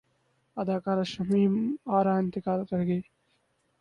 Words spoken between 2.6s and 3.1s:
کرگئیں